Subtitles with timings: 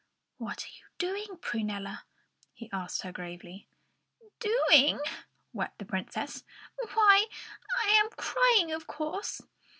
[0.39, 2.05] "What are you doing, Prunella?"
[2.55, 3.67] he asked her gravely.
[4.39, 4.99] "Doing!"
[5.53, 6.43] wept the Princess.
[6.95, 7.27] "Why,
[7.83, 9.43] I am crying, of course!